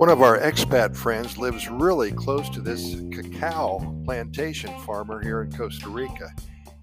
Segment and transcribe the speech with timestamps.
[0.00, 5.52] One of our expat friends lives really close to this cacao plantation farmer here in
[5.52, 6.34] Costa Rica,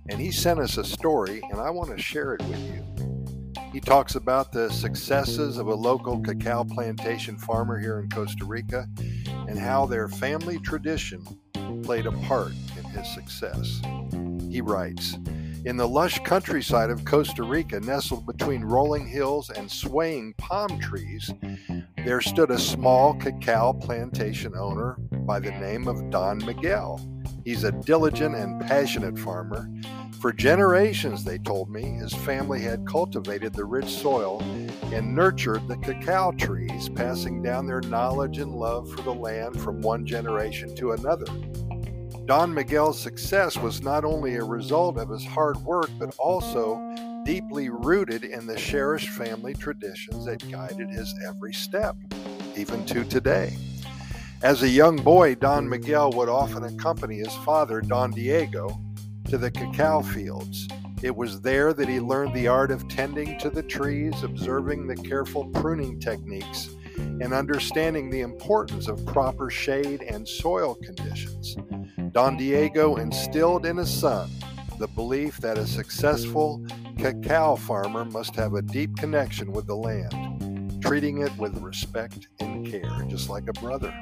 [0.07, 3.55] and he sent us a story, and I want to share it with you.
[3.73, 8.87] He talks about the successes of a local cacao plantation farmer here in Costa Rica
[9.47, 11.25] and how their family tradition
[11.81, 13.81] played a part in his success.
[14.47, 15.17] He writes,
[15.65, 21.33] in the lush countryside of Costa Rica, nestled between rolling hills and swaying palm trees,
[22.03, 27.01] there stood a small cacao plantation owner by the name of Don Miguel.
[27.43, 29.69] He's a diligent and passionate farmer.
[30.19, 34.41] For generations, they told me, his family had cultivated the rich soil
[34.93, 39.81] and nurtured the cacao trees, passing down their knowledge and love for the land from
[39.81, 41.25] one generation to another.
[42.27, 46.77] Don Miguel's success was not only a result of his hard work, but also
[47.23, 51.95] deeply rooted in the cherished family traditions that guided his every step,
[52.57, 53.55] even to today.
[54.41, 58.77] As a young boy, Don Miguel would often accompany his father, Don Diego,
[59.29, 60.67] to the cacao fields.
[61.01, 64.97] It was there that he learned the art of tending to the trees, observing the
[64.97, 66.71] careful pruning techniques,
[67.21, 71.55] and understanding the importance of proper shade and soil conditions.
[72.11, 74.29] Don Diego instilled in his son
[74.79, 76.63] the belief that a successful
[76.97, 82.65] cacao farmer must have a deep connection with the land, treating it with respect and
[82.65, 83.93] care, just like a brother.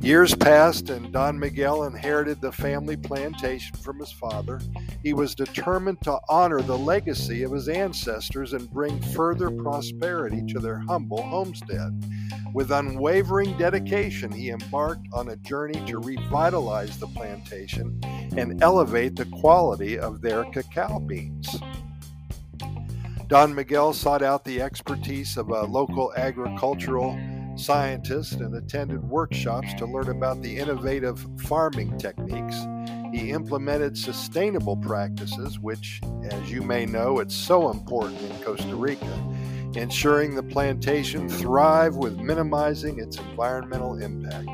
[0.00, 4.60] Years passed, and Don Miguel inherited the family plantation from his father.
[5.02, 10.58] He was determined to honor the legacy of his ancestors and bring further prosperity to
[10.58, 12.04] their humble homestead.
[12.54, 17.98] With unwavering dedication, he embarked on a journey to revitalize the plantation
[18.36, 21.48] and elevate the quality of their cacao beans.
[23.28, 27.18] Don Miguel sought out the expertise of a local agricultural
[27.56, 32.56] scientist and attended workshops to learn about the innovative farming techniques.
[33.14, 39.31] He implemented sustainable practices, which, as you may know, it's so important in Costa Rica
[39.76, 44.48] ensuring the plantation thrive with minimizing its environmental impact.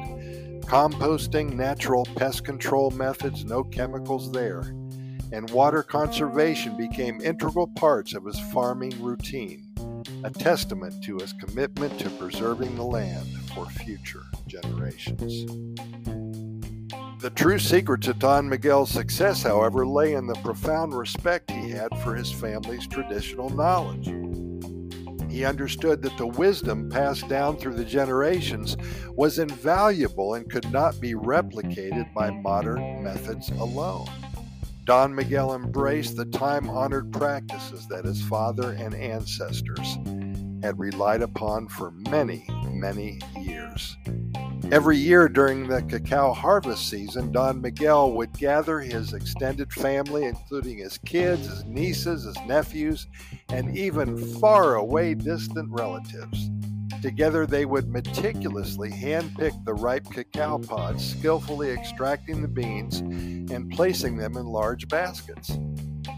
[0.67, 4.75] Composting, natural pest control methods, no chemicals there,
[5.33, 9.67] and water conservation became integral parts of his farming routine,
[10.25, 15.47] a testament to his commitment to preserving the land for future generations.
[17.21, 21.91] The true secret to Don Miguel's success, however, lay in the profound respect he had
[21.99, 24.09] for his family's traditional knowledge.
[25.29, 28.77] He understood that the wisdom passed down through the generations
[29.11, 34.09] was invaluable and could not be replicated by modern methods alone.
[34.85, 39.99] Don Miguel embraced the time honored practices that his father and ancestors
[40.63, 43.97] had relied upon for many, many years.
[44.71, 50.77] Every year during the cacao harvest season, Don Miguel would gather his extended family, including
[50.77, 53.07] his kids, his nieces, his nephews,
[53.49, 56.51] and even far away distant relatives.
[57.01, 62.99] Together, they would meticulously handpick the ripe cacao pods, skillfully extracting the beans
[63.51, 65.51] and placing them in large baskets.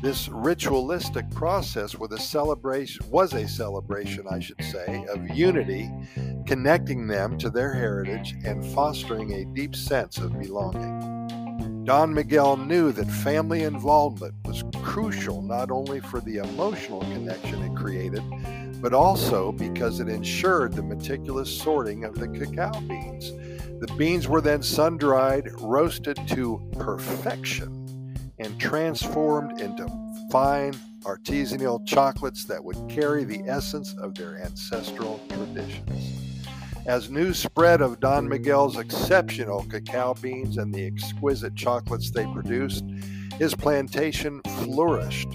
[0.03, 5.91] This ritualistic process was a celebration was a celebration, I should say, of unity,
[6.47, 11.85] connecting them to their heritage and fostering a deep sense of belonging.
[11.85, 17.77] Don Miguel knew that family involvement was crucial not only for the emotional connection it
[17.77, 18.23] created,
[18.81, 23.33] but also because it ensured the meticulous sorting of the cacao beans.
[23.81, 27.80] The beans were then sun dried, roasted to perfection
[28.41, 29.87] and transformed into
[30.31, 36.47] fine artisanal chocolates that would carry the essence of their ancestral traditions.
[36.87, 42.85] As news spread of Don Miguel's exceptional cacao beans and the exquisite chocolates they produced,
[43.39, 45.29] his plantation flourished.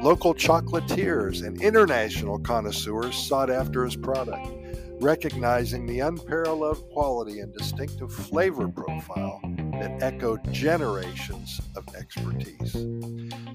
[0.00, 4.48] Local chocolatiers and international connoisseurs sought after his product,
[5.00, 9.42] recognizing the unparalleled quality and distinctive flavor profile
[9.80, 12.72] that echoed generations of expertise.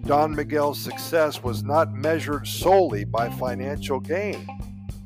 [0.06, 4.48] Don Miguel's success was not measured solely by financial gain,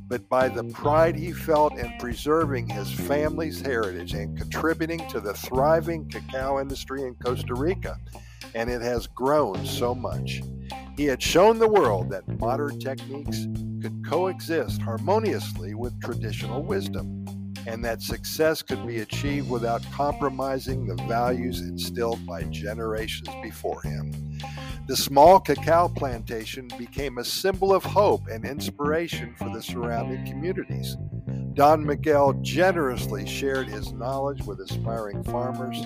[0.07, 5.33] but by the pride he felt in preserving his family's heritage and contributing to the
[5.33, 7.98] thriving cacao industry in Costa Rica.
[8.56, 10.42] And it has grown so much.
[10.98, 13.45] He had shown the world that modern techniques
[13.81, 17.19] could coexist harmoniously with traditional wisdom
[17.67, 24.11] and that success could be achieved without compromising the values instilled by generations before him.
[24.88, 30.97] The small cacao plantation became a symbol of hope and inspiration for the surrounding communities.
[31.53, 35.77] Don Miguel generously shared his knowledge with aspiring farmers,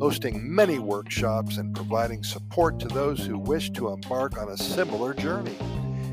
[0.00, 5.14] hosting many workshops and providing support to those who wished to embark on a similar
[5.14, 5.56] journey.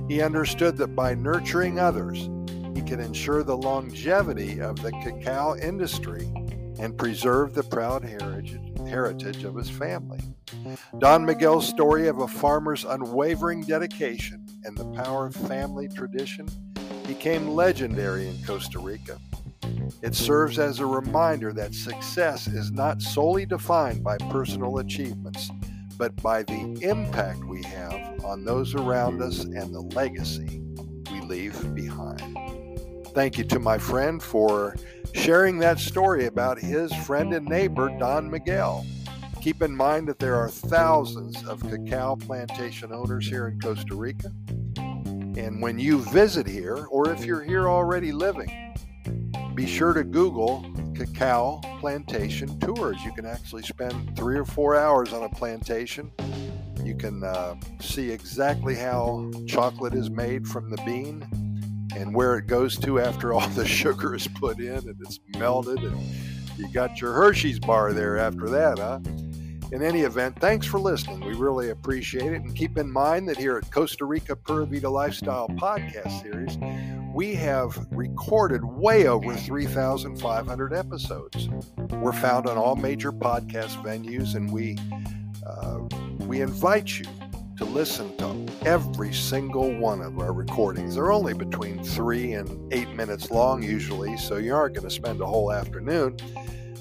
[0.08, 2.30] He understood that by nurturing others,
[2.82, 6.32] can ensure the longevity of the cacao industry
[6.80, 10.20] and preserve the proud heritage, heritage of his family.
[10.98, 16.48] Don Miguel's story of a farmer's unwavering dedication and the power of family tradition
[17.06, 19.20] became legendary in Costa Rica.
[20.02, 25.50] It serves as a reminder that success is not solely defined by personal achievements,
[25.98, 30.62] but by the impact we have on those around us and the legacy
[31.12, 32.59] we leave behind.
[33.14, 34.76] Thank you to my friend for
[35.14, 38.86] sharing that story about his friend and neighbor, Don Miguel.
[39.42, 44.32] Keep in mind that there are thousands of cacao plantation owners here in Costa Rica,
[44.78, 48.76] and when you visit here, or if you're here already living,
[49.56, 50.64] be sure to Google
[50.96, 53.04] cacao plantation tours.
[53.04, 56.12] You can actually spend three or four hours on a plantation.
[56.84, 61.49] You can uh, see exactly how chocolate is made from the bean
[61.96, 65.80] and where it goes to after all the sugar is put in and it's melted.
[65.80, 66.00] And
[66.58, 69.00] you got your Hershey's bar there after that, huh?
[69.72, 71.20] In any event, thanks for listening.
[71.20, 72.42] We really appreciate it.
[72.42, 76.58] And keep in mind that here at Costa Rica Pura Vida Lifestyle podcast series,
[77.14, 81.50] we have recorded way over 3,500 episodes.
[81.92, 84.76] We're found on all major podcast venues, and we
[85.46, 85.80] uh,
[86.26, 87.06] we invite you
[87.60, 90.96] to listen to every single one of our recordings.
[90.96, 95.20] They're only between three and eight minutes long, usually, so you aren't going to spend
[95.20, 96.16] a whole afternoon.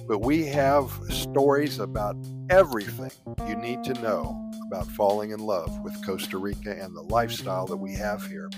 [0.06, 2.14] But we have stories about
[2.48, 3.10] everything
[3.48, 7.76] you need to know about falling in love with Costa Rica and the lifestyle that
[7.76, 8.48] we have here.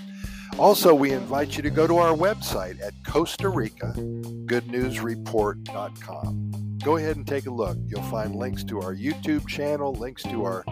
[0.59, 6.51] Also, we invite you to go to our website at Costa Rica GoodNewsReport.com.
[6.83, 7.79] Go ahead and take a look.
[7.87, 10.63] You'll find links to our YouTube channel, links to our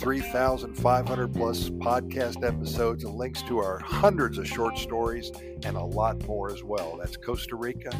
[0.00, 5.30] 3,500 plus podcast episodes, and links to our hundreds of short stories
[5.64, 6.96] and a lot more as well.
[6.98, 7.90] That's Costa Rica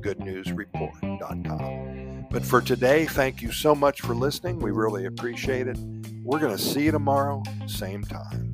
[0.00, 2.26] GoodNewsReport.com.
[2.30, 4.58] But for today, thank you so much for listening.
[4.58, 5.78] We really appreciate it.
[6.22, 8.47] We're going to see you tomorrow, same time.